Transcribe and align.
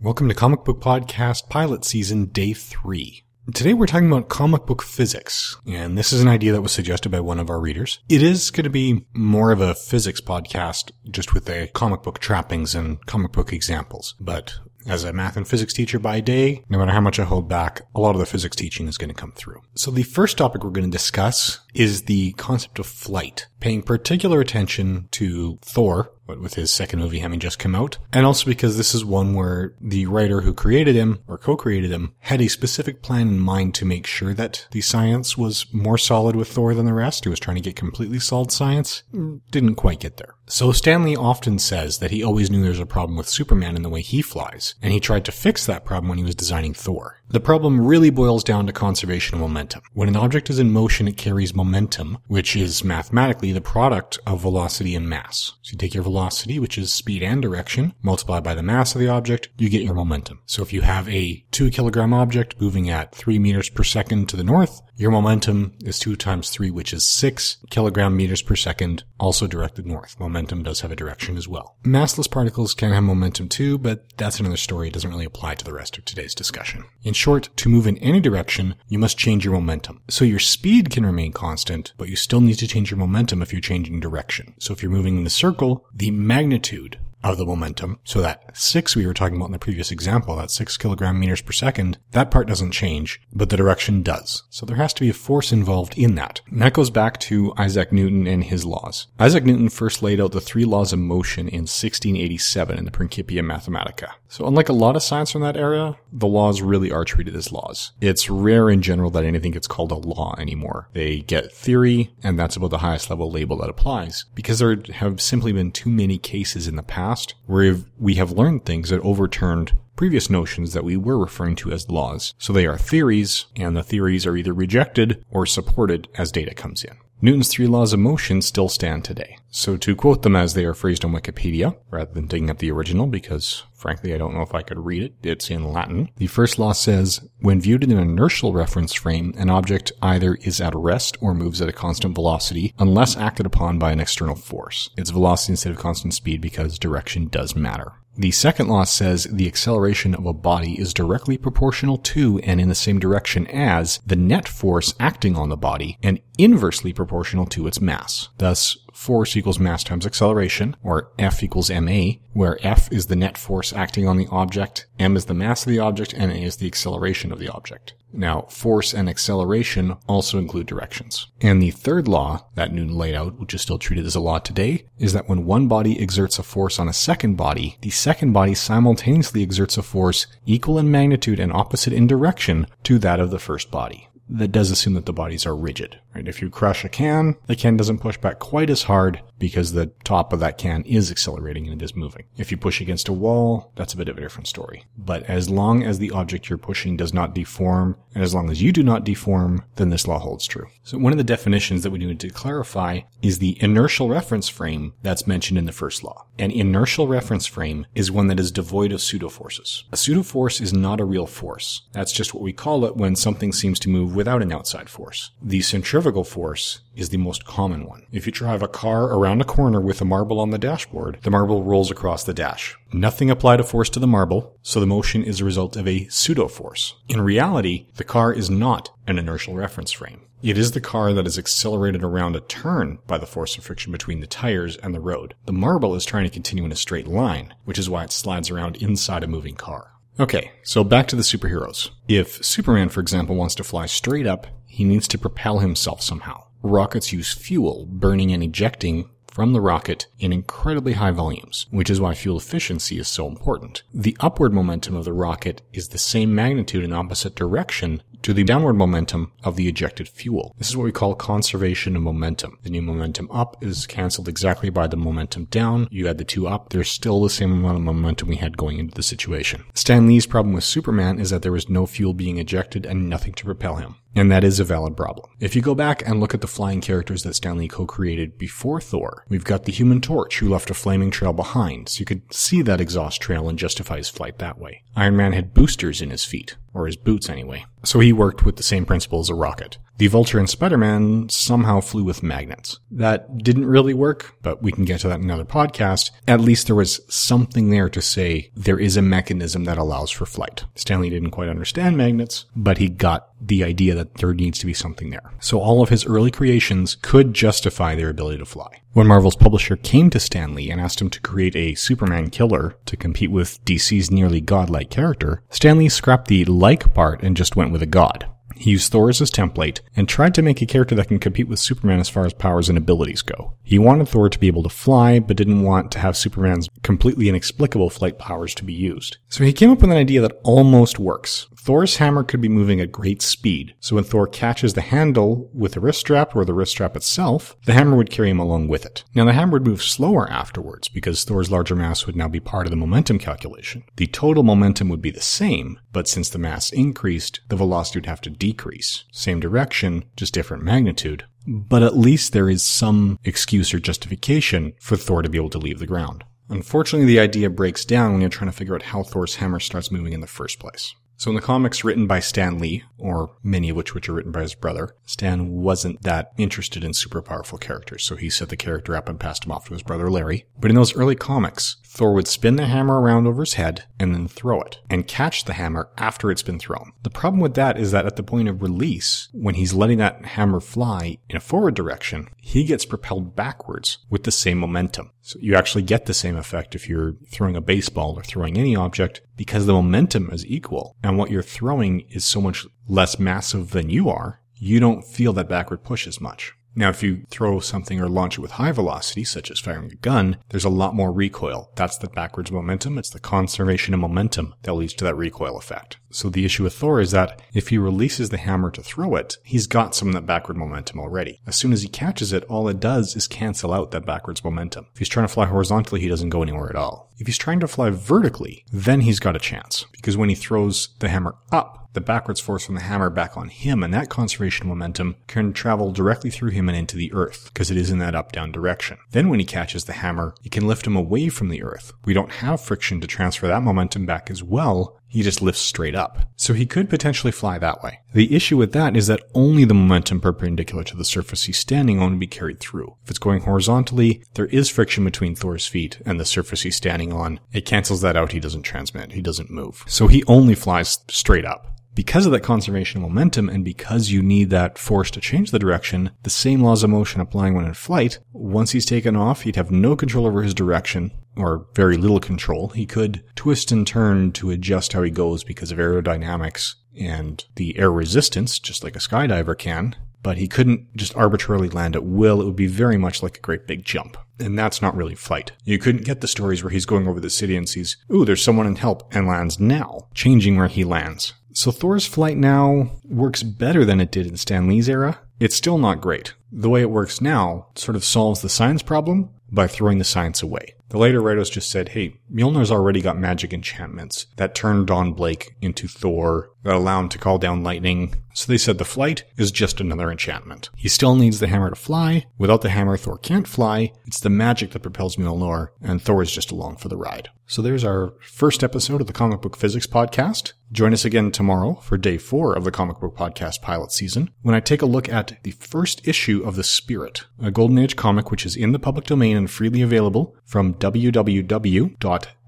Welcome 0.00 0.28
to 0.28 0.34
Comic 0.34 0.62
Book 0.62 0.80
Podcast 0.80 1.48
Pilot 1.48 1.84
Season 1.84 2.26
Day 2.26 2.52
3. 2.52 3.24
Today 3.52 3.74
we're 3.74 3.86
talking 3.86 4.06
about 4.06 4.28
comic 4.28 4.64
book 4.64 4.80
physics, 4.80 5.56
and 5.66 5.98
this 5.98 6.12
is 6.12 6.22
an 6.22 6.28
idea 6.28 6.52
that 6.52 6.62
was 6.62 6.70
suggested 6.70 7.08
by 7.08 7.18
one 7.18 7.40
of 7.40 7.50
our 7.50 7.58
readers. 7.58 7.98
It 8.08 8.22
is 8.22 8.52
going 8.52 8.62
to 8.62 8.70
be 8.70 9.06
more 9.12 9.50
of 9.50 9.60
a 9.60 9.74
physics 9.74 10.20
podcast, 10.20 10.92
just 11.10 11.34
with 11.34 11.46
the 11.46 11.68
comic 11.74 12.04
book 12.04 12.20
trappings 12.20 12.76
and 12.76 13.04
comic 13.06 13.32
book 13.32 13.52
examples. 13.52 14.14
But 14.20 14.54
as 14.86 15.02
a 15.02 15.12
math 15.12 15.36
and 15.36 15.48
physics 15.48 15.74
teacher 15.74 15.98
by 15.98 16.20
day, 16.20 16.62
no 16.68 16.78
matter 16.78 16.92
how 16.92 17.00
much 17.00 17.18
I 17.18 17.24
hold 17.24 17.48
back, 17.48 17.82
a 17.92 18.00
lot 18.00 18.14
of 18.14 18.20
the 18.20 18.26
physics 18.26 18.54
teaching 18.54 18.86
is 18.86 18.98
going 18.98 19.10
to 19.10 19.14
come 19.14 19.32
through. 19.32 19.62
So 19.74 19.90
the 19.90 20.04
first 20.04 20.38
topic 20.38 20.62
we're 20.62 20.70
going 20.70 20.88
to 20.88 20.96
discuss 20.96 21.58
is 21.74 22.02
the 22.02 22.32
concept 22.34 22.78
of 22.78 22.86
flight, 22.86 23.48
paying 23.58 23.82
particular 23.82 24.40
attention 24.40 25.08
to 25.10 25.58
Thor, 25.62 26.12
with 26.28 26.54
his 26.54 26.72
second 26.72 26.98
movie 26.98 27.18
having 27.20 27.40
just 27.40 27.58
come 27.58 27.74
out, 27.74 27.98
and 28.12 28.26
also 28.26 28.46
because 28.46 28.76
this 28.76 28.94
is 28.94 29.04
one 29.04 29.34
where 29.34 29.74
the 29.80 30.06
writer 30.06 30.42
who 30.42 30.52
created 30.52 30.94
him, 30.94 31.20
or 31.26 31.38
co-created 31.38 31.90
him, 31.90 32.14
had 32.20 32.40
a 32.40 32.48
specific 32.48 33.02
plan 33.02 33.28
in 33.28 33.38
mind 33.40 33.74
to 33.74 33.84
make 33.84 34.06
sure 34.06 34.34
that 34.34 34.66
the 34.70 34.80
science 34.80 35.38
was 35.38 35.66
more 35.72 35.98
solid 35.98 36.36
with 36.36 36.48
Thor 36.48 36.74
than 36.74 36.86
the 36.86 36.94
rest. 36.94 37.24
He 37.24 37.30
was 37.30 37.40
trying 37.40 37.56
to 37.56 37.62
get 37.62 37.76
completely 37.76 38.18
solid 38.18 38.52
science. 38.52 39.02
Didn't 39.50 39.76
quite 39.76 40.00
get 40.00 40.18
there. 40.18 40.34
So 40.46 40.72
Stan 40.72 41.04
Lee 41.04 41.16
often 41.16 41.58
says 41.58 41.98
that 41.98 42.10
he 42.10 42.24
always 42.24 42.50
knew 42.50 42.62
there 42.62 42.70
was 42.70 42.80
a 42.80 42.86
problem 42.86 43.16
with 43.18 43.28
Superman 43.28 43.76
in 43.76 43.82
the 43.82 43.90
way 43.90 44.00
he 44.00 44.22
flies, 44.22 44.74
and 44.80 44.92
he 44.92 45.00
tried 45.00 45.26
to 45.26 45.32
fix 45.32 45.66
that 45.66 45.84
problem 45.84 46.08
when 46.08 46.18
he 46.18 46.24
was 46.24 46.34
designing 46.34 46.72
Thor. 46.72 47.20
The 47.28 47.40
problem 47.40 47.86
really 47.86 48.08
boils 48.08 48.42
down 48.42 48.66
to 48.66 48.72
conservation 48.72 49.34
of 49.34 49.42
momentum. 49.42 49.82
When 49.92 50.08
an 50.08 50.16
object 50.16 50.48
is 50.48 50.58
in 50.58 50.70
motion, 50.72 51.06
it 51.06 51.18
carries 51.18 51.54
momentum, 51.54 52.18
which 52.26 52.56
is 52.56 52.82
mathematically 52.82 53.52
the 53.52 53.60
product 53.60 54.18
of 54.26 54.40
velocity 54.40 54.94
and 54.94 55.06
mass. 55.06 55.52
So 55.60 55.72
you 55.72 55.78
take 55.78 55.92
your 55.92 56.02
velocity, 56.02 56.17
which 56.58 56.78
is 56.78 56.92
speed 56.92 57.22
and 57.22 57.40
direction, 57.40 57.94
multiplied 58.02 58.44
by 58.44 58.54
the 58.54 58.62
mass 58.62 58.94
of 58.94 59.00
the 59.00 59.08
object, 59.08 59.48
you 59.58 59.68
get 59.68 59.82
your 59.82 59.94
momentum. 59.94 60.40
So 60.46 60.62
if 60.62 60.72
you 60.72 60.80
have 60.82 61.08
a 61.08 61.44
two 61.50 61.70
kilogram 61.70 62.12
object 62.12 62.60
moving 62.60 62.90
at 62.90 63.14
three 63.14 63.38
meters 63.38 63.68
per 63.68 63.84
second 63.84 64.28
to 64.28 64.36
the 64.36 64.44
north, 64.44 64.82
your 64.98 65.12
momentum 65.12 65.74
is 65.84 66.00
2 66.00 66.16
times 66.16 66.50
3, 66.50 66.72
which 66.72 66.92
is 66.92 67.06
6 67.06 67.58
kilogram 67.70 68.16
meters 68.16 68.42
per 68.42 68.56
second, 68.56 69.04
also 69.20 69.46
directed 69.46 69.86
north. 69.86 70.18
Momentum 70.18 70.64
does 70.64 70.80
have 70.80 70.90
a 70.90 70.96
direction 70.96 71.36
as 71.36 71.46
well. 71.46 71.76
Massless 71.84 72.28
particles 72.28 72.74
can 72.74 72.90
have 72.90 73.04
momentum 73.04 73.48
too, 73.48 73.78
but 73.78 74.04
that's 74.16 74.40
another 74.40 74.56
story. 74.56 74.88
It 74.88 74.94
doesn't 74.94 75.10
really 75.10 75.24
apply 75.24 75.54
to 75.54 75.64
the 75.64 75.72
rest 75.72 75.96
of 75.96 76.04
today's 76.04 76.34
discussion. 76.34 76.84
In 77.04 77.14
short, 77.14 77.48
to 77.58 77.68
move 77.68 77.86
in 77.86 77.96
any 77.98 78.18
direction, 78.18 78.74
you 78.88 78.98
must 78.98 79.16
change 79.16 79.44
your 79.44 79.54
momentum. 79.54 80.02
So 80.08 80.24
your 80.24 80.40
speed 80.40 80.90
can 80.90 81.06
remain 81.06 81.32
constant, 81.32 81.92
but 81.96 82.08
you 82.08 82.16
still 82.16 82.40
need 82.40 82.58
to 82.58 82.66
change 82.66 82.90
your 82.90 82.98
momentum 82.98 83.40
if 83.40 83.52
you're 83.52 83.60
changing 83.60 84.00
direction. 84.00 84.54
So 84.58 84.72
if 84.72 84.82
you're 84.82 84.90
moving 84.90 85.16
in 85.16 85.26
a 85.26 85.30
circle, 85.30 85.86
the 85.94 86.10
magnitude 86.10 86.98
of 87.22 87.36
the 87.36 87.46
momentum. 87.46 87.98
So 88.04 88.20
that 88.20 88.56
six 88.56 88.94
we 88.94 89.06
were 89.06 89.14
talking 89.14 89.36
about 89.36 89.46
in 89.46 89.52
the 89.52 89.58
previous 89.58 89.90
example, 89.90 90.36
that 90.36 90.50
six 90.50 90.76
kilogram 90.76 91.18
meters 91.18 91.42
per 91.42 91.52
second, 91.52 91.98
that 92.12 92.30
part 92.30 92.46
doesn't 92.48 92.70
change, 92.70 93.20
but 93.32 93.50
the 93.50 93.56
direction 93.56 94.02
does. 94.02 94.44
So 94.50 94.64
there 94.64 94.76
has 94.76 94.92
to 94.94 95.00
be 95.00 95.10
a 95.10 95.14
force 95.14 95.52
involved 95.52 95.98
in 95.98 96.14
that. 96.14 96.40
And 96.50 96.62
that 96.62 96.74
goes 96.74 96.90
back 96.90 97.18
to 97.20 97.52
Isaac 97.56 97.92
Newton 97.92 98.26
and 98.26 98.44
his 98.44 98.64
laws. 98.64 99.08
Isaac 99.18 99.44
Newton 99.44 99.68
first 99.68 100.02
laid 100.02 100.20
out 100.20 100.32
the 100.32 100.40
three 100.40 100.64
laws 100.64 100.92
of 100.92 100.98
motion 100.98 101.48
in 101.48 101.62
1687 101.62 102.78
in 102.78 102.84
the 102.84 102.90
Principia 102.90 103.42
Mathematica. 103.42 104.12
So 104.28 104.46
unlike 104.46 104.68
a 104.68 104.74
lot 104.74 104.96
of 104.96 105.02
science 105.02 105.32
from 105.32 105.42
that 105.42 105.56
era, 105.56 105.98
the 106.12 106.26
laws 106.26 106.62
really 106.62 106.90
are 106.90 107.04
treated 107.04 107.34
as 107.34 107.52
laws. 107.52 107.92
It's 108.00 108.30
rare 108.30 108.70
in 108.70 108.82
general 108.82 109.10
that 109.10 109.24
anything 109.24 109.52
gets 109.52 109.66
called 109.66 109.90
a 109.90 109.96
law 109.96 110.34
anymore. 110.38 110.88
They 110.92 111.20
get 111.20 111.52
theory, 111.52 112.14
and 112.22 112.38
that's 112.38 112.56
about 112.56 112.70
the 112.70 112.78
highest 112.78 113.10
level 113.10 113.30
label 113.30 113.56
that 113.58 113.70
applies, 113.70 114.26
because 114.34 114.58
there 114.58 114.76
have 114.94 115.20
simply 115.20 115.52
been 115.52 115.72
too 115.72 115.90
many 115.90 116.18
cases 116.18 116.68
in 116.68 116.76
the 116.76 116.82
past 116.82 117.07
past 117.08 117.34
where 117.46 117.76
we 117.98 118.16
have 118.16 118.32
learned 118.32 118.66
things 118.66 118.90
that 118.90 119.00
overturned 119.00 119.72
previous 119.98 120.30
notions 120.30 120.72
that 120.72 120.84
we 120.84 120.96
were 120.96 121.18
referring 121.18 121.56
to 121.56 121.72
as 121.72 121.90
laws. 121.90 122.32
So 122.38 122.52
they 122.52 122.66
are 122.66 122.78
theories, 122.78 123.46
and 123.56 123.76
the 123.76 123.82
theories 123.82 124.26
are 124.26 124.36
either 124.36 124.54
rejected 124.54 125.24
or 125.28 125.44
supported 125.44 126.06
as 126.14 126.30
data 126.30 126.54
comes 126.54 126.84
in. 126.84 126.96
Newton's 127.20 127.48
three 127.48 127.66
laws 127.66 127.92
of 127.92 127.98
motion 127.98 128.40
still 128.40 128.68
stand 128.68 129.04
today. 129.04 129.38
So 129.50 129.76
to 129.76 129.96
quote 129.96 130.22
them 130.22 130.36
as 130.36 130.54
they 130.54 130.64
are 130.64 130.72
phrased 130.72 131.04
on 131.04 131.10
Wikipedia, 131.10 131.76
rather 131.90 132.12
than 132.12 132.28
digging 132.28 132.48
up 132.48 132.58
the 132.58 132.70
original, 132.70 133.08
because 133.08 133.64
frankly 133.74 134.14
I 134.14 134.18
don't 134.18 134.34
know 134.34 134.42
if 134.42 134.54
I 134.54 134.62
could 134.62 134.78
read 134.78 135.02
it, 135.02 135.14
it's 135.24 135.50
in 135.50 135.72
Latin. 135.72 136.10
The 136.16 136.28
first 136.28 136.60
law 136.60 136.70
says, 136.70 137.28
when 137.40 137.60
viewed 137.60 137.82
in 137.82 137.90
an 137.90 137.98
inertial 137.98 138.52
reference 138.52 138.92
frame, 138.92 139.34
an 139.36 139.50
object 139.50 139.90
either 140.00 140.36
is 140.42 140.60
at 140.60 140.76
rest 140.76 141.16
or 141.20 141.34
moves 141.34 141.60
at 141.60 141.68
a 141.68 141.72
constant 141.72 142.14
velocity, 142.14 142.72
unless 142.78 143.16
acted 143.16 143.46
upon 143.46 143.80
by 143.80 143.90
an 143.90 143.98
external 143.98 144.36
force. 144.36 144.90
It's 144.96 145.10
velocity 145.10 145.54
instead 145.54 145.72
of 145.72 145.78
constant 145.78 146.14
speed 146.14 146.40
because 146.40 146.78
direction 146.78 147.26
does 147.26 147.56
matter. 147.56 147.94
The 148.18 148.32
second 148.32 148.66
law 148.66 148.82
says 148.82 149.28
the 149.30 149.46
acceleration 149.46 150.12
of 150.12 150.26
a 150.26 150.32
body 150.32 150.72
is 150.76 150.92
directly 150.92 151.38
proportional 151.38 151.98
to 151.98 152.40
and 152.40 152.60
in 152.60 152.68
the 152.68 152.74
same 152.74 152.98
direction 152.98 153.46
as 153.46 154.00
the 154.04 154.16
net 154.16 154.48
force 154.48 154.92
acting 154.98 155.36
on 155.36 155.50
the 155.50 155.56
body 155.56 155.98
and 156.02 156.20
inversely 156.36 156.92
proportional 156.92 157.46
to 157.46 157.68
its 157.68 157.80
mass. 157.80 158.28
Thus, 158.38 158.76
force 158.98 159.36
equals 159.36 159.60
mass 159.60 159.84
times 159.84 160.04
acceleration, 160.04 160.74
or 160.82 161.12
F 161.20 161.44
equals 161.44 161.70
ma, 161.70 162.10
where 162.32 162.58
F 162.66 162.90
is 162.90 163.06
the 163.06 163.14
net 163.14 163.38
force 163.38 163.72
acting 163.72 164.08
on 164.08 164.16
the 164.16 164.26
object, 164.26 164.86
m 164.98 165.16
is 165.16 165.26
the 165.26 165.34
mass 165.34 165.64
of 165.64 165.70
the 165.70 165.78
object, 165.78 166.12
and 166.14 166.32
a 166.32 166.36
is 166.36 166.56
the 166.56 166.66
acceleration 166.66 167.30
of 167.30 167.38
the 167.38 167.48
object. 167.48 167.94
Now, 168.12 168.42
force 168.48 168.92
and 168.92 169.08
acceleration 169.08 169.96
also 170.08 170.36
include 170.38 170.66
directions. 170.66 171.28
And 171.40 171.62
the 171.62 171.70
third 171.70 172.08
law 172.08 172.46
that 172.56 172.72
Newton 172.72 172.98
laid 172.98 173.14
out, 173.14 173.38
which 173.38 173.54
is 173.54 173.62
still 173.62 173.78
treated 173.78 174.04
as 174.04 174.16
a 174.16 174.20
law 174.20 174.40
today, 174.40 174.86
is 174.98 175.12
that 175.12 175.28
when 175.28 175.46
one 175.46 175.68
body 175.68 176.00
exerts 176.00 176.40
a 176.40 176.42
force 176.42 176.80
on 176.80 176.88
a 176.88 176.92
second 176.92 177.36
body, 177.36 177.78
the 177.82 177.90
second 177.90 178.32
body 178.32 178.54
simultaneously 178.54 179.42
exerts 179.42 179.78
a 179.78 179.82
force 179.82 180.26
equal 180.44 180.78
in 180.78 180.90
magnitude 180.90 181.38
and 181.38 181.52
opposite 181.52 181.92
in 181.92 182.08
direction 182.08 182.66
to 182.82 182.98
that 182.98 183.20
of 183.20 183.30
the 183.30 183.38
first 183.38 183.70
body 183.70 184.07
that 184.28 184.52
does 184.52 184.70
assume 184.70 184.94
that 184.94 185.06
the 185.06 185.12
bodies 185.12 185.46
are 185.46 185.56
rigid. 185.56 185.98
Right? 186.14 186.28
If 186.28 186.42
you 186.42 186.50
crush 186.50 186.84
a 186.84 186.88
can, 186.88 187.36
the 187.46 187.56
can 187.56 187.76
doesn't 187.76 187.98
push 187.98 188.16
back 188.18 188.38
quite 188.38 188.70
as 188.70 188.84
hard 188.84 189.22
because 189.38 189.72
the 189.72 189.86
top 190.04 190.32
of 190.32 190.40
that 190.40 190.58
can 190.58 190.82
is 190.82 191.10
accelerating 191.10 191.66
and 191.68 191.80
it 191.80 191.84
is 191.84 191.94
moving. 191.94 192.24
If 192.36 192.50
you 192.50 192.56
push 192.56 192.80
against 192.80 193.08
a 193.08 193.12
wall, 193.12 193.72
that's 193.76 193.94
a 193.94 193.96
bit 193.96 194.08
of 194.08 194.18
a 194.18 194.20
different 194.20 194.48
story. 194.48 194.84
But 194.96 195.22
as 195.24 195.48
long 195.48 195.84
as 195.84 195.98
the 195.98 196.10
object 196.10 196.48
you're 196.48 196.58
pushing 196.58 196.96
does 196.96 197.14
not 197.14 197.34
deform, 197.34 197.96
and 198.14 198.24
as 198.24 198.34
long 198.34 198.50
as 198.50 198.60
you 198.60 198.72
do 198.72 198.82
not 198.82 199.04
deform, 199.04 199.64
then 199.76 199.90
this 199.90 200.08
law 200.08 200.18
holds 200.18 200.46
true. 200.46 200.66
So 200.82 200.98
one 200.98 201.12
of 201.12 201.18
the 201.18 201.24
definitions 201.24 201.82
that 201.82 201.90
we 201.90 201.98
need 201.98 202.20
to 202.20 202.30
clarify 202.30 203.00
is 203.22 203.38
the 203.38 203.56
inertial 203.62 204.08
reference 204.08 204.48
frame 204.48 204.94
that's 205.02 205.26
mentioned 205.26 205.58
in 205.58 205.66
the 205.66 205.72
first 205.72 206.02
law. 206.02 206.26
An 206.38 206.50
inertial 206.50 207.06
reference 207.06 207.46
frame 207.46 207.86
is 207.94 208.10
one 208.10 208.26
that 208.28 208.40
is 208.40 208.50
devoid 208.50 208.92
of 208.92 209.00
pseudo 209.00 209.28
forces. 209.28 209.84
A 209.92 209.96
pseudo 209.96 210.22
force 210.22 210.60
is 210.60 210.72
not 210.72 211.00
a 211.00 211.04
real 211.04 211.26
force. 211.26 211.82
That's 211.92 212.12
just 212.12 212.34
what 212.34 212.42
we 212.42 212.52
call 212.52 212.84
it 212.84 212.96
when 212.96 213.14
something 213.14 213.52
seems 213.52 213.78
to 213.80 213.88
move 213.88 214.16
without 214.18 214.42
an 214.42 214.50
outside 214.50 214.90
force. 214.90 215.30
The 215.40 215.60
centrifugal 215.60 216.24
force 216.24 216.80
is 216.96 217.10
the 217.10 217.18
most 217.18 217.44
common 217.44 217.86
one. 217.86 218.04
If 218.10 218.26
you 218.26 218.32
drive 218.32 218.64
a 218.64 218.66
car 218.66 219.04
around 219.04 219.40
a 219.40 219.44
corner 219.44 219.80
with 219.80 220.00
a 220.00 220.04
marble 220.04 220.40
on 220.40 220.50
the 220.50 220.58
dashboard, 220.58 221.20
the 221.22 221.30
marble 221.30 221.62
rolls 221.62 221.92
across 221.92 222.24
the 222.24 222.34
dash. 222.34 222.76
Nothing 222.92 223.30
applied 223.30 223.60
a 223.60 223.62
force 223.62 223.88
to 223.90 224.00
the 224.00 224.08
marble, 224.08 224.56
so 224.60 224.80
the 224.80 224.86
motion 224.86 225.22
is 225.22 225.40
a 225.40 225.44
result 225.44 225.76
of 225.76 225.86
a 225.86 226.08
pseudo 226.08 226.48
force. 226.48 226.96
In 227.08 227.20
reality, 227.20 227.86
the 227.94 228.02
car 228.02 228.32
is 228.32 228.50
not 228.50 228.90
an 229.06 229.20
inertial 229.20 229.54
reference 229.54 229.92
frame. 229.92 230.22
It 230.42 230.58
is 230.58 230.72
the 230.72 230.80
car 230.80 231.12
that 231.12 231.26
is 231.28 231.38
accelerated 231.38 232.02
around 232.02 232.34
a 232.34 232.40
turn 232.40 232.98
by 233.06 233.18
the 233.18 233.26
force 233.26 233.56
of 233.56 233.62
friction 233.62 233.92
between 233.92 234.18
the 234.18 234.26
tires 234.26 234.76
and 234.78 234.92
the 234.92 235.00
road. 235.00 235.34
The 235.46 235.52
marble 235.52 235.94
is 235.94 236.04
trying 236.04 236.24
to 236.24 236.30
continue 236.30 236.64
in 236.64 236.72
a 236.72 236.76
straight 236.76 237.06
line, 237.06 237.54
which 237.64 237.78
is 237.78 237.88
why 237.88 238.02
it 238.02 238.10
slides 238.10 238.50
around 238.50 238.82
inside 238.82 239.22
a 239.22 239.28
moving 239.28 239.54
car. 239.54 239.92
Okay, 240.20 240.50
so 240.64 240.82
back 240.82 241.06
to 241.08 241.16
the 241.16 241.22
superheroes. 241.22 241.90
If 242.08 242.44
Superman, 242.44 242.88
for 242.88 242.98
example, 242.98 243.36
wants 243.36 243.54
to 243.56 243.64
fly 243.64 243.86
straight 243.86 244.26
up, 244.26 244.48
he 244.66 244.84
needs 244.84 245.06
to 245.08 245.18
propel 245.18 245.60
himself 245.60 246.02
somehow. 246.02 246.44
Rockets 246.60 247.12
use 247.12 247.32
fuel, 247.32 247.86
burning 247.88 248.32
and 248.32 248.42
ejecting 248.42 249.08
from 249.28 249.52
the 249.52 249.60
rocket 249.60 250.08
in 250.18 250.32
incredibly 250.32 250.94
high 250.94 251.12
volumes, 251.12 251.66
which 251.70 251.88
is 251.88 252.00
why 252.00 252.14
fuel 252.14 252.36
efficiency 252.36 252.98
is 252.98 253.06
so 253.06 253.28
important. 253.28 253.84
The 253.94 254.16
upward 254.18 254.52
momentum 254.52 254.96
of 254.96 255.04
the 255.04 255.12
rocket 255.12 255.62
is 255.72 255.90
the 255.90 255.98
same 255.98 256.34
magnitude 256.34 256.82
in 256.82 256.92
opposite 256.92 257.36
direction 257.36 258.02
to 258.28 258.34
the 258.34 258.44
downward 258.44 258.74
momentum 258.74 259.32
of 259.42 259.56
the 259.56 259.68
ejected 259.68 260.06
fuel. 260.06 260.54
This 260.58 260.68
is 260.68 260.76
what 260.76 260.84
we 260.84 260.92
call 260.92 261.14
conservation 261.14 261.96
of 261.96 262.02
momentum. 262.02 262.58
The 262.62 262.68
new 262.68 262.82
momentum 262.82 263.26
up 263.30 263.56
is 263.64 263.86
cancelled 263.86 264.28
exactly 264.28 264.68
by 264.68 264.86
the 264.86 264.98
momentum 264.98 265.46
down. 265.46 265.88
You 265.90 266.08
add 266.08 266.18
the 266.18 266.26
two 266.26 266.46
up, 266.46 266.68
there's 266.68 266.90
still 266.90 267.22
the 267.22 267.30
same 267.30 267.52
amount 267.52 267.78
of 267.78 267.84
momentum 267.84 268.28
we 268.28 268.36
had 268.36 268.58
going 268.58 268.78
into 268.78 268.94
the 268.94 269.02
situation. 269.02 269.64
Stan 269.72 270.06
Lee's 270.06 270.26
problem 270.26 270.54
with 270.54 270.64
Superman 270.64 271.18
is 271.18 271.30
that 271.30 271.40
there 271.40 271.52
was 271.52 271.70
no 271.70 271.86
fuel 271.86 272.12
being 272.12 272.36
ejected 272.36 272.84
and 272.84 273.08
nothing 273.08 273.32
to 273.32 273.46
propel 273.46 273.76
him. 273.76 273.96
And 274.14 274.30
that 274.32 274.42
is 274.42 274.58
a 274.58 274.64
valid 274.64 274.96
problem. 274.96 275.30
If 275.38 275.54
you 275.54 275.62
go 275.62 275.74
back 275.74 276.02
and 276.06 276.18
look 276.18 276.34
at 276.34 276.40
the 276.40 276.46
flying 276.46 276.80
characters 276.80 277.22
that 277.22 277.34
Stan 277.34 277.58
Lee 277.58 277.68
co-created 277.68 278.38
before 278.38 278.80
Thor, 278.80 279.24
we've 279.28 279.44
got 279.44 279.64
the 279.64 279.72
Human 279.72 280.00
Torch 280.00 280.38
who 280.38 280.48
left 280.48 280.70
a 280.70 280.74
flaming 280.74 281.10
trail 281.10 281.32
behind, 281.32 281.88
so 281.88 282.00
you 282.00 282.06
could 282.06 282.22
see 282.34 282.62
that 282.62 282.80
exhaust 282.80 283.20
trail 283.20 283.48
and 283.48 283.58
justify 283.58 283.98
his 283.98 284.08
flight 284.08 284.38
that 284.38 284.58
way. 284.58 284.82
Iron 284.96 285.16
Man 285.16 285.32
had 285.32 285.54
boosters 285.54 286.00
in 286.00 286.10
his 286.10 286.24
feet. 286.24 286.56
or 286.78 286.86
his 286.86 286.96
boots 286.96 287.28
anyway. 287.28 287.64
So 287.84 288.00
he 288.00 288.12
worked 288.12 288.44
with 288.44 288.56
the 288.56 288.62
same 288.62 288.86
principle 288.86 289.20
as 289.20 289.28
a 289.28 289.34
rocket. 289.34 289.78
The 289.98 290.06
Vulture 290.06 290.38
and 290.38 290.48
Spider-Man 290.48 291.28
somehow 291.28 291.80
flew 291.80 292.04
with 292.04 292.22
magnets. 292.22 292.78
That 292.90 293.38
didn't 293.38 293.66
really 293.66 293.94
work, 293.94 294.36
but 294.42 294.62
we 294.62 294.70
can 294.70 294.84
get 294.84 295.00
to 295.00 295.08
that 295.08 295.18
in 295.18 295.24
another 295.24 295.44
podcast. 295.44 296.12
At 296.28 296.40
least 296.40 296.66
there 296.66 296.76
was 296.76 297.00
something 297.12 297.70
there 297.70 297.88
to 297.88 298.00
say 298.00 298.50
there 298.54 298.78
is 298.78 298.96
a 298.96 299.02
mechanism 299.02 299.64
that 299.64 299.78
allows 299.78 300.10
for 300.10 300.24
flight. 300.24 300.64
Stan 300.76 301.00
Lee 301.00 301.10
didn't 301.10 301.32
quite 301.32 301.48
understand 301.48 301.96
magnets, 301.96 302.46
but 302.54 302.78
he 302.78 302.88
got 302.88 303.30
the 303.40 303.64
idea 303.64 303.94
that 303.94 304.14
there 304.14 304.34
needs 304.34 304.58
to 304.58 304.66
be 304.66 304.74
something 304.74 305.10
there. 305.10 305.32
So 305.40 305.60
all 305.60 305.82
of 305.82 305.88
his 305.88 306.06
early 306.06 306.30
creations 306.30 306.96
could 306.96 307.34
justify 307.34 307.94
their 307.94 308.10
ability 308.10 308.38
to 308.38 308.44
fly. 308.44 308.82
When 308.92 309.06
Marvel's 309.06 309.36
publisher 309.36 309.76
came 309.76 310.10
to 310.10 310.20
Stan 310.20 310.54
Lee 310.54 310.70
and 310.70 310.80
asked 310.80 311.00
him 311.00 311.10
to 311.10 311.20
create 311.20 311.54
a 311.54 311.74
Superman 311.74 312.30
killer 312.30 312.76
to 312.86 312.96
compete 312.96 313.30
with 313.30 313.64
DC's 313.64 314.10
nearly 314.10 314.40
godlike 314.40 314.90
character, 314.90 315.42
Stan 315.50 315.78
Lee 315.78 315.88
scrapped 315.88 316.28
the 316.28 316.44
like 316.46 316.94
part 316.94 317.22
and 317.22 317.36
just 317.36 317.56
went 317.56 317.72
with 317.72 317.82
a 317.82 317.86
god. 317.86 318.28
He 318.58 318.72
used 318.72 318.90
Thor 318.90 319.08
as 319.08 319.20
his 319.20 319.30
template 319.30 319.80
and 319.94 320.08
tried 320.08 320.34
to 320.34 320.42
make 320.42 320.60
a 320.60 320.66
character 320.66 320.96
that 320.96 321.08
can 321.08 321.20
compete 321.20 321.46
with 321.46 321.60
Superman 321.60 322.00
as 322.00 322.08
far 322.08 322.26
as 322.26 322.32
powers 322.32 322.68
and 322.68 322.76
abilities 322.76 323.22
go. 323.22 323.54
He 323.62 323.78
wanted 323.78 324.08
Thor 324.08 324.28
to 324.28 324.38
be 324.38 324.48
able 324.48 324.64
to 324.64 324.68
fly, 324.68 325.20
but 325.20 325.36
didn't 325.36 325.62
want 325.62 325.92
to 325.92 326.00
have 326.00 326.16
Superman's 326.16 326.68
completely 326.82 327.28
inexplicable 327.28 327.90
flight 327.90 328.18
powers 328.18 328.54
to 328.56 328.64
be 328.64 328.72
used. 328.72 329.18
So 329.28 329.44
he 329.44 329.52
came 329.52 329.70
up 329.70 329.80
with 329.80 329.90
an 329.90 329.96
idea 329.96 330.20
that 330.22 330.40
almost 330.42 330.98
works. 330.98 331.46
Thor's 331.60 331.96
hammer 331.96 332.22
could 332.22 332.40
be 332.40 332.48
moving 332.48 332.80
at 332.80 332.92
great 332.92 333.20
speed, 333.20 333.74
so 333.80 333.96
when 333.96 334.04
Thor 334.04 334.26
catches 334.26 334.74
the 334.74 334.80
handle 334.80 335.50
with 335.52 335.72
the 335.72 335.80
wrist 335.80 336.00
strap 336.00 336.34
or 336.34 336.44
the 336.44 336.54
wrist 336.54 336.72
strap 336.72 336.96
itself, 336.96 337.56
the 337.66 337.74
hammer 337.74 337.96
would 337.96 338.10
carry 338.10 338.30
him 338.30 338.38
along 338.38 338.68
with 338.68 338.86
it. 338.86 339.04
Now 339.14 339.24
the 339.24 339.32
hammer 339.32 339.54
would 339.54 339.66
move 339.66 339.82
slower 339.82 340.30
afterwards 340.30 340.88
because 340.88 341.24
Thor's 341.24 341.50
larger 341.50 341.74
mass 341.74 342.06
would 342.06 342.16
now 342.16 342.28
be 342.28 342.40
part 342.40 342.66
of 342.66 342.70
the 342.70 342.76
momentum 342.76 343.18
calculation. 343.18 343.82
The 343.96 344.06
total 344.06 344.42
momentum 344.42 344.88
would 344.88 345.02
be 345.02 345.10
the 345.10 345.20
same, 345.20 345.78
but 345.92 346.08
since 346.08 346.30
the 346.30 346.38
mass 346.38 346.70
increased, 346.70 347.40
the 347.48 347.56
velocity 347.56 347.98
would 347.98 348.06
have 348.06 348.20
to 348.22 348.30
decrease. 348.30 349.04
Same 349.12 349.40
direction, 349.40 350.04
just 350.16 350.32
different 350.32 350.62
magnitude. 350.62 351.24
But 351.46 351.82
at 351.82 351.96
least 351.96 352.32
there 352.32 352.48
is 352.48 352.62
some 352.62 353.18
excuse 353.24 353.74
or 353.74 353.80
justification 353.80 354.74
for 354.80 354.96
Thor 354.96 355.22
to 355.22 355.28
be 355.28 355.38
able 355.38 355.50
to 355.50 355.58
leave 355.58 355.80
the 355.80 355.86
ground. 355.86 356.24
Unfortunately, 356.50 357.06
the 357.06 357.20
idea 357.20 357.50
breaks 357.50 357.84
down 357.84 358.12
when 358.12 358.20
you're 358.20 358.30
trying 358.30 358.50
to 358.50 358.56
figure 358.56 358.74
out 358.74 358.82
how 358.82 359.02
Thor's 359.02 359.36
hammer 359.36 359.60
starts 359.60 359.90
moving 359.90 360.12
in 360.12 360.20
the 360.20 360.26
first 360.26 360.58
place. 360.58 360.94
So 361.18 361.32
in 361.32 361.34
the 361.34 361.42
comics 361.42 361.82
written 361.82 362.06
by 362.06 362.20
Stan 362.20 362.60
Lee, 362.60 362.84
or 362.96 363.32
many 363.42 363.70
of 363.70 363.76
which 363.76 363.92
which 363.92 364.08
are 364.08 364.12
written 364.12 364.30
by 364.30 364.42
his 364.42 364.54
brother, 364.54 364.94
Stan 365.04 365.50
wasn't 365.50 366.00
that 366.04 366.30
interested 366.38 366.84
in 366.84 366.94
super 366.94 367.20
powerful 367.20 367.58
characters, 367.58 368.04
so 368.04 368.14
he 368.14 368.30
set 368.30 368.50
the 368.50 368.56
character 368.56 368.94
up 368.94 369.08
and 369.08 369.18
passed 369.18 369.44
him 369.44 369.50
off 369.50 369.66
to 369.66 369.72
his 369.72 369.82
brother 369.82 370.08
Larry. 370.08 370.46
But 370.60 370.70
in 370.70 370.76
those 370.76 370.94
early 370.94 371.16
comics, 371.16 371.78
Thor 371.84 372.14
would 372.14 372.28
spin 372.28 372.54
the 372.54 372.66
hammer 372.66 373.00
around 373.00 373.26
over 373.26 373.42
his 373.42 373.54
head 373.54 373.82
and 373.98 374.14
then 374.14 374.28
throw 374.28 374.60
it, 374.60 374.78
and 374.88 375.08
catch 375.08 375.44
the 375.44 375.54
hammer 375.54 375.88
after 375.98 376.30
it's 376.30 376.44
been 376.44 376.60
thrown. 376.60 376.92
The 377.02 377.10
problem 377.10 377.40
with 377.40 377.54
that 377.54 377.76
is 377.76 377.90
that 377.90 378.06
at 378.06 378.14
the 378.14 378.22
point 378.22 378.46
of 378.46 378.62
release, 378.62 379.28
when 379.32 379.56
he's 379.56 379.74
letting 379.74 379.98
that 379.98 380.24
hammer 380.24 380.60
fly 380.60 381.18
in 381.28 381.36
a 381.36 381.40
forward 381.40 381.74
direction, 381.74 382.28
he 382.36 382.62
gets 382.62 382.84
propelled 382.84 383.34
backwards 383.34 383.98
with 384.08 384.22
the 384.22 384.30
same 384.30 384.58
momentum. 384.58 385.10
So 385.28 385.38
you 385.42 385.56
actually 385.56 385.82
get 385.82 386.06
the 386.06 386.14
same 386.14 386.36
effect 386.36 386.74
if 386.74 386.88
you're 386.88 387.12
throwing 387.30 387.54
a 387.54 387.60
baseball 387.60 388.14
or 388.16 388.22
throwing 388.22 388.56
any 388.56 388.74
object 388.74 389.20
because 389.36 389.66
the 389.66 389.74
momentum 389.74 390.30
is 390.30 390.46
equal 390.46 390.96
and 391.02 391.18
what 391.18 391.30
you're 391.30 391.42
throwing 391.42 392.00
is 392.08 392.24
so 392.24 392.40
much 392.40 392.66
less 392.88 393.18
massive 393.18 393.72
than 393.72 393.90
you 393.90 394.08
are. 394.08 394.40
You 394.54 394.80
don't 394.80 395.04
feel 395.04 395.34
that 395.34 395.46
backward 395.46 395.84
push 395.84 396.06
as 396.06 396.18
much. 396.18 396.54
Now, 396.74 396.88
if 396.88 397.02
you 397.02 397.24
throw 397.28 397.60
something 397.60 398.00
or 398.00 398.08
launch 398.08 398.38
it 398.38 398.40
with 398.40 398.52
high 398.52 398.72
velocity, 398.72 399.22
such 399.24 399.50
as 399.50 399.60
firing 399.60 399.92
a 399.92 399.96
gun, 399.96 400.38
there's 400.48 400.64
a 400.64 400.70
lot 400.70 400.94
more 400.94 401.12
recoil. 401.12 401.72
That's 401.74 401.98
the 401.98 402.08
backwards 402.08 402.50
momentum. 402.50 402.96
It's 402.96 403.10
the 403.10 403.20
conservation 403.20 403.92
of 403.92 404.00
momentum 404.00 404.54
that 404.62 404.72
leads 404.72 404.94
to 404.94 405.04
that 405.04 405.16
recoil 405.16 405.58
effect. 405.58 405.98
So 406.10 406.28
the 406.28 406.44
issue 406.44 406.62
with 406.62 406.74
Thor 406.74 407.00
is 407.00 407.10
that 407.10 407.40
if 407.52 407.68
he 407.68 407.78
releases 407.78 408.30
the 408.30 408.38
hammer 408.38 408.70
to 408.70 408.82
throw 408.82 409.14
it, 409.16 409.36
he's 409.44 409.66
got 409.66 409.94
some 409.94 410.08
of 410.08 410.14
that 410.14 410.26
backward 410.26 410.56
momentum 410.56 411.00
already. 411.00 411.40
As 411.46 411.56
soon 411.56 411.72
as 411.72 411.82
he 411.82 411.88
catches 411.88 412.32
it, 412.32 412.44
all 412.44 412.68
it 412.68 412.80
does 412.80 413.14
is 413.14 413.28
cancel 413.28 413.72
out 413.72 413.90
that 413.90 414.06
backwards 414.06 414.44
momentum. 414.44 414.86
If 414.92 414.98
he's 414.98 415.08
trying 415.08 415.26
to 415.26 415.32
fly 415.32 415.46
horizontally, 415.46 416.00
he 416.00 416.08
doesn't 416.08 416.30
go 416.30 416.42
anywhere 416.42 416.70
at 416.70 416.76
all. 416.76 417.10
If 417.18 417.26
he's 417.26 417.38
trying 417.38 417.60
to 417.60 417.68
fly 417.68 417.90
vertically, 417.90 418.64
then 418.72 419.02
he's 419.02 419.20
got 419.20 419.36
a 419.36 419.40
chance. 419.40 419.84
Because 419.92 420.16
when 420.16 420.28
he 420.28 420.34
throws 420.34 420.90
the 421.00 421.08
hammer 421.08 421.34
up, 421.52 421.88
the 421.94 422.00
backwards 422.00 422.38
force 422.38 422.66
from 422.66 422.74
the 422.74 422.82
hammer 422.82 423.10
back 423.10 423.36
on 423.36 423.48
him, 423.48 423.82
and 423.82 423.92
that 423.92 424.10
conservation 424.10 424.68
momentum 424.68 425.16
can 425.26 425.52
travel 425.52 425.90
directly 425.90 426.30
through 426.30 426.50
him 426.50 426.68
and 426.68 426.78
into 426.78 426.96
the 426.96 427.12
earth, 427.12 427.50
because 427.52 427.70
it 427.70 427.76
is 427.76 427.90
in 427.90 427.98
that 427.98 428.14
up 428.14 428.30
down 428.30 428.52
direction. 428.52 428.98
Then 429.12 429.28
when 429.28 429.40
he 429.40 429.46
catches 429.46 429.84
the 429.84 429.94
hammer, 429.94 430.34
it 430.44 430.52
can 430.52 430.68
lift 430.68 430.86
him 430.86 430.94
away 430.94 431.28
from 431.28 431.48
the 431.48 431.62
earth. 431.62 431.92
We 432.04 432.14
don't 432.14 432.30
have 432.30 432.60
friction 432.60 433.00
to 433.00 433.06
transfer 433.06 433.48
that 433.48 433.62
momentum 433.62 434.06
back 434.06 434.30
as 434.30 434.42
well, 434.42 435.00
he 435.08 435.22
just 435.22 435.42
lifts 435.42 435.60
straight 435.60 435.94
up. 435.94 436.18
So 436.36 436.54
he 436.54 436.66
could 436.66 436.90
potentially 436.90 437.32
fly 437.32 437.58
that 437.58 437.82
way. 437.82 438.00
The 438.12 438.34
issue 438.34 438.56
with 438.56 438.72
that 438.72 438.96
is 438.96 439.06
that 439.06 439.22
only 439.34 439.64
the 439.64 439.74
momentum 439.74 440.20
perpendicular 440.20 440.84
to 440.84 440.96
the 440.96 441.04
surface 441.04 441.44
he's 441.44 441.58
standing 441.58 442.00
on 442.00 442.12
would 442.12 442.20
be 442.20 442.26
carried 442.26 442.60
through. 442.60 442.96
If 443.04 443.10
it's 443.10 443.18
going 443.18 443.42
horizontally, 443.42 444.22
there 444.34 444.46
is 444.46 444.68
friction 444.68 445.04
between 445.04 445.34
Thor's 445.34 445.66
feet 445.66 446.00
and 446.04 446.20
the 446.20 446.24
surface 446.24 446.62
he's 446.62 446.76
standing 446.76 447.12
on. 447.12 447.40
It 447.52 447.66
cancels 447.66 448.02
that 448.02 448.16
out. 448.16 448.32
He 448.32 448.40
doesn't 448.40 448.62
transmit. 448.62 449.12
He 449.12 449.22
doesn't 449.22 449.50
move. 449.50 449.84
So 449.86 450.06
he 450.06 450.24
only 450.26 450.54
flies 450.54 450.98
straight 451.08 451.44
up 451.44 451.78
because 451.98 452.26
of 452.26 452.30
that 452.30 452.44
conservation 452.44 453.02
of 453.02 453.08
momentum 453.08 453.48
and 453.48 453.64
because 453.64 454.10
you 454.10 454.22
need 454.22 454.50
that 454.50 454.78
force 454.78 455.10
to 455.10 455.20
change 455.20 455.50
the 455.50 455.58
direction, 455.58 456.12
the 456.22 456.30
same 456.30 456.62
laws 456.62 456.84
of 456.84 456.90
motion 456.90 457.20
applying 457.20 457.54
when 457.54 457.64
in 457.64 457.74
flight, 457.74 458.20
once 458.32 458.70
he's 458.70 458.86
taken 458.86 459.16
off, 459.16 459.42
he'd 459.42 459.56
have 459.56 459.72
no 459.72 459.96
control 459.96 460.24
over 460.24 460.44
his 460.44 460.54
direction 460.54 461.10
or 461.38 461.66
very 461.74 461.96
little 461.96 462.20
control. 462.20 462.68
He 462.68 462.84
could 462.84 463.24
twist 463.36 463.72
and 463.72 463.86
turn 463.86 464.32
to 464.32 464.50
adjust 464.50 464.92
how 464.92 465.02
he 465.02 465.10
goes 465.10 465.44
because 465.44 465.72
of 465.72 465.78
aerodynamics 465.78 466.74
and 466.98 467.44
the 467.54 467.78
air 467.78 467.90
resistance, 467.90 468.58
just 468.58 468.82
like 468.82 468.96
a 468.96 469.00
skydiver 469.00 469.56
can. 469.56 469.96
But 470.22 470.38
he 470.38 470.48
couldn't 470.48 470.96
just 470.96 471.16
arbitrarily 471.16 471.68
land 471.68 471.94
at 471.94 472.04
will. 472.04 472.40
It 472.42 472.44
would 472.44 472.56
be 472.56 472.66
very 472.66 472.98
much 472.98 473.22
like 473.22 473.38
a 473.38 473.40
great 473.40 473.68
big 473.68 473.84
jump. 473.84 474.16
And 474.40 474.58
that's 474.58 474.82
not 474.82 474.96
really 474.96 475.14
flight. 475.14 475.52
You 475.64 475.78
couldn't 475.78 476.04
get 476.04 476.20
the 476.20 476.28
stories 476.28 476.62
where 476.62 476.70
he's 476.70 476.86
going 476.86 477.06
over 477.06 477.20
the 477.20 477.30
city 477.30 477.56
and 477.56 477.68
sees, 477.68 477.96
ooh, 478.12 478.24
there's 478.24 478.42
someone 478.42 478.66
in 478.66 478.76
help 478.76 479.14
and 479.14 479.26
lands 479.26 479.60
now, 479.60 480.08
changing 480.14 480.56
where 480.56 480.68
he 480.68 480.84
lands. 480.84 481.34
So 481.52 481.70
Thor's 481.70 482.06
flight 482.06 482.36
now 482.36 482.90
works 483.04 483.42
better 483.42 483.84
than 483.84 484.00
it 484.00 484.12
did 484.12 484.26
in 484.26 484.36
Stan 484.36 484.68
Lee's 484.68 484.88
era. 484.88 485.20
It's 485.40 485.56
still 485.56 485.78
not 485.78 486.00
great. 486.00 486.34
The 486.50 486.68
way 486.70 486.82
it 486.82 486.90
works 486.90 487.20
now 487.20 487.68
sort 487.74 487.96
of 487.96 488.04
solves 488.04 488.42
the 488.42 488.48
science 488.48 488.82
problem 488.82 489.30
by 489.50 489.66
throwing 489.66 489.98
the 489.98 490.04
science 490.04 490.42
away. 490.42 490.74
The 490.90 490.98
later 490.98 491.20
writers 491.20 491.50
just 491.50 491.70
said, 491.70 491.90
hey, 491.90 492.14
Mjolnir's 492.32 492.70
already 492.70 493.00
got 493.00 493.18
magic 493.18 493.52
enchantments 493.52 494.26
that 494.36 494.54
turn 494.54 494.84
Don 494.84 495.12
Blake 495.12 495.54
into 495.60 495.88
Thor, 495.88 496.50
that 496.64 496.74
allow 496.74 497.00
him 497.00 497.08
to 497.08 497.18
call 497.18 497.38
down 497.38 497.62
lightning. 497.62 498.14
So 498.34 498.52
they 498.52 498.58
said 498.58 498.78
the 498.78 498.84
flight 498.84 499.24
is 499.36 499.50
just 499.50 499.80
another 499.80 500.10
enchantment. 500.10 500.70
He 500.76 500.88
still 500.88 501.16
needs 501.16 501.40
the 501.40 501.48
hammer 501.48 501.70
to 501.70 501.76
fly. 501.76 502.26
Without 502.36 502.62
the 502.62 502.68
hammer, 502.68 502.96
Thor 502.96 503.18
can't 503.18 503.48
fly. 503.48 503.92
It's 504.06 504.20
the 504.20 504.30
magic 504.30 504.72
that 504.72 504.82
propels 504.82 505.16
Mjolnir, 505.16 505.68
and 505.82 506.00
Thor 506.02 506.22
is 506.22 506.30
just 506.30 506.50
along 506.50 506.76
for 506.76 506.88
the 506.88 506.96
ride. 506.96 507.30
So 507.46 507.62
there's 507.62 507.84
our 507.84 508.12
first 508.20 508.62
episode 508.62 509.00
of 509.00 509.06
the 509.06 509.12
Comic 509.14 509.40
Book 509.40 509.56
Physics 509.56 509.86
Podcast. 509.86 510.52
Join 510.70 510.92
us 510.92 511.06
again 511.06 511.32
tomorrow 511.32 511.76
for 511.76 511.96
day 511.96 512.18
four 512.18 512.54
of 512.54 512.64
the 512.64 512.70
Comic 512.70 513.00
Book 513.00 513.16
Podcast 513.16 513.62
pilot 513.62 513.90
season 513.90 514.30
when 514.42 514.54
I 514.54 514.60
take 514.60 514.82
a 514.82 514.86
look 514.86 515.08
at 515.08 515.42
the 515.42 515.52
first 515.52 516.06
issue 516.06 516.42
of 516.44 516.56
The 516.56 516.62
Spirit, 516.62 517.24
a 517.40 517.50
Golden 517.50 517.78
Age 517.78 517.96
comic 517.96 518.30
which 518.30 518.44
is 518.44 518.54
in 518.54 518.72
the 518.72 518.78
public 518.78 519.06
domain 519.06 519.34
and 519.34 519.50
freely 519.50 519.80
available 519.80 520.36
from 520.44 520.74
www 520.74 521.98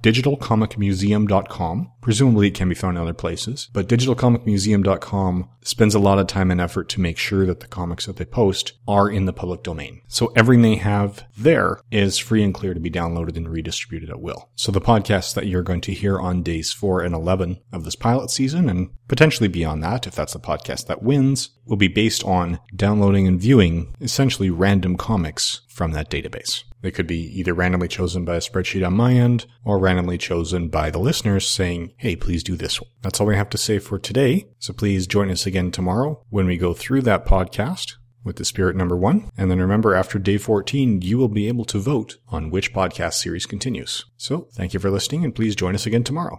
digitalcomicmuseum.com. 0.03 1.93
Presumably 2.01 2.49
it 2.49 2.55
can 2.55 2.69
be 2.69 2.75
found 2.75 2.97
in 2.97 3.03
other 3.03 3.15
places, 3.15 3.69
but 3.73 3.89
digitalcomicmuseum.com 3.89 5.49
spends 5.63 5.95
a 5.95 5.99
lot 5.99 6.19
of 6.19 6.27
time 6.27 6.51
and 6.51 6.61
effort 6.61 6.89
to 6.89 7.01
make 7.01 7.19
sure 7.19 7.45
that 7.47 7.61
the 7.61 7.67
comics 7.67 8.07
that 8.07 8.17
they 8.17 8.25
post 8.25 8.73
are 8.89 9.11
in 9.11 9.27
the 9.27 9.33
public 9.33 9.63
domain. 9.63 10.01
So 10.09 10.33
everything 10.35 10.63
they 10.63 10.77
have 10.77 11.25
there 11.37 11.81
is 11.91 12.19
free 12.19 12.43
and 12.43 12.55
clear 12.55 12.75
to 12.75 12.81
be 12.81 12.91
downloaded 12.91 13.37
and 13.37 13.49
redistributed 13.49 14.11
at 14.11 14.21
will. 14.21 14.49
So 14.55 14.73
the 14.73 14.81
podcasts 14.81 15.35
that 15.35 15.47
you're 15.47 15.63
going 15.63 15.83
to 15.83 15.93
hear 15.93 16.19
on 16.19 16.43
days 16.43 16.73
4 16.73 17.03
and 17.03 17.15
11 17.15 17.61
of 17.73 17.85
this 17.85 17.97
pilot 17.97 18.31
season 18.31 18.69
and 18.71 18.91
potentially 19.09 19.49
beyond 19.49 19.83
that, 19.83 20.07
if 20.07 20.15
that's 20.15 20.33
the 20.33 20.41
podcast 20.41 20.87
that 20.87 21.03
wins, 21.03 21.51
will 21.67 21.77
be 21.77 21.89
based 21.89 22.25
on 22.25 22.59
downloading 22.75 23.27
and 23.27 23.41
viewing 23.41 23.95
essentially 24.01 24.51
random 24.51 24.97
comics 24.97 25.61
from 25.69 25.93
that 25.93 26.11
database. 26.11 26.65
They 26.83 26.91
could 26.91 27.07
be 27.07 27.21
either 27.39 27.55
randomly 27.55 27.89
chosen 27.89 28.25
by 28.25 28.37
a 28.37 28.41
spreadsheet 28.41 28.87
on 28.87 28.95
my 28.95 29.15
end 29.15 29.47
or 29.65 29.79
randomly 29.79 30.19
chosen 30.19 30.69
by 30.69 30.91
the 30.91 30.99
listeners 30.99 31.47
saying, 31.47 31.93
hey, 31.99 32.17
please 32.17 32.43
do 32.43 32.57
this 32.57 32.81
one. 32.81 32.91
That's 33.03 33.21
all 33.21 33.27
we 33.27 33.37
have 33.37 33.51
to 33.51 33.59
say 33.59 33.79
for 33.79 33.99
today. 33.99 34.49
So 34.59 34.73
please 34.73 35.07
join 35.07 35.31
us 35.31 35.47
again 35.47 35.71
tomorrow 35.71 36.25
when 36.31 36.47
we 36.47 36.57
go 36.57 36.73
through 36.75 37.03
that 37.03 37.27
podcast 37.27 37.95
with 38.25 38.37
the 38.37 38.45
spirit 38.45 38.77
number 38.77 38.97
one. 38.97 39.31
And 39.37 39.51
then 39.51 39.61
remember, 39.61 39.95
after 39.95 40.19
day 40.19 40.39
14, 40.39 41.03
you 41.03 41.19
will 41.19 41.29
be 41.29 41.49
able 41.49 41.65
to 41.67 41.79
vote 41.79 42.19
on 42.29 42.51
which 42.51 42.75
podcast 42.75 43.15
series 43.15 43.47
continues. 43.47 44.05
So 44.17 44.49
thank 44.53 44.75
you 44.75 44.81
for 44.81 44.91
listening 44.91 45.25
and 45.25 45.35
please 45.35 45.57
join 45.57 45.75
us 45.75 45.87
again 45.87 46.05
tomorrow. 46.05 46.39